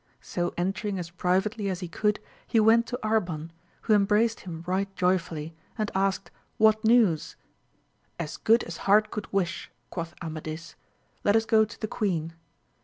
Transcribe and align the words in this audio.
So 0.19 0.51
entering 0.57 0.97
as 0.97 1.11
privately 1.11 1.69
as 1.69 1.81
he 1.81 1.87
could 1.87 2.19
he 2.47 2.59
went 2.59 2.87
to 2.87 2.97
Arban, 3.03 3.51
who 3.81 3.93
embraced 3.93 4.39
him 4.39 4.63
right 4.65 4.89
jo3rfully, 4.95 5.53
and 5.77 5.91
asked, 5.93 6.31
what 6.57 6.83
news 6.83 7.35
1 8.17 8.23
As 8.25 8.37
good 8.37 8.63
as 8.63 8.77
heart 8.89 9.11
could 9.11 9.31
wish! 9.31 9.69
quoth 9.91 10.15
Amadis: 10.19 10.73
let 11.23 11.35
us 11.35 11.45
go 11.45 11.65
to 11.65 11.79
the 11.79 11.87
queen. 11.87 12.33